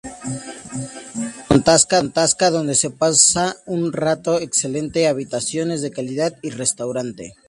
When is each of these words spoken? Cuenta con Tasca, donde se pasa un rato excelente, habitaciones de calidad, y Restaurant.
Cuenta 1.47 1.77
con 1.87 2.11
Tasca, 2.11 2.49
donde 2.49 2.73
se 2.73 2.89
pasa 2.89 3.57
un 3.67 3.93
rato 3.93 4.39
excelente, 4.41 5.07
habitaciones 5.07 5.83
de 5.83 5.91
calidad, 5.91 6.33
y 6.41 6.49
Restaurant. 6.49 7.19